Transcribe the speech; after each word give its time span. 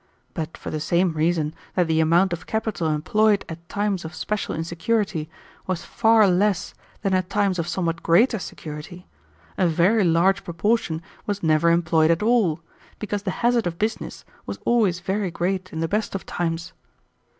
But 0.33 0.57
for 0.57 0.71
the 0.71 0.79
same 0.79 1.13
reason 1.13 1.53
that 1.75 1.85
the 1.85 1.99
amount 1.99 2.33
of 2.33 2.47
capital 2.47 2.87
employed 2.87 3.45
at 3.47 3.69
times 3.69 4.03
of 4.03 4.15
special 4.15 4.55
insecurity 4.55 5.29
was 5.67 5.85
far 5.85 6.27
less 6.27 6.73
than 7.03 7.13
at 7.13 7.29
times 7.29 7.59
of 7.59 7.67
somewhat 7.67 8.01
greater 8.01 8.39
security, 8.39 9.05
a 9.59 9.67
very 9.67 10.03
large 10.03 10.43
proportion 10.43 11.03
was 11.27 11.43
never 11.43 11.69
employed 11.69 12.09
at 12.09 12.23
all, 12.23 12.61
because 12.97 13.21
the 13.21 13.29
hazard 13.45 13.67
of 13.67 13.77
business 13.77 14.25
was 14.47 14.57
always 14.65 15.01
very 15.01 15.29
great 15.29 15.71
in 15.71 15.81
the 15.81 15.87
best 15.87 16.15
of 16.15 16.25
times. 16.25 16.73